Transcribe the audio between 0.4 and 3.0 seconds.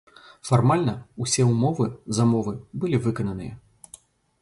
Фармальна, усе ўмовы замовы былі